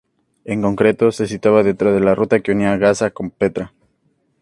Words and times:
En 0.45 0.63
concreto 0.63 1.11
se 1.11 1.27
situaba 1.27 1.61
dentro 1.61 1.93
de 1.93 1.99
la 1.99 2.15
ruta 2.15 2.39
que 2.39 2.51
unía 2.51 2.71
a 2.73 2.77
Gaza 2.77 3.11
con 3.11 3.29
Petra. 3.29 3.71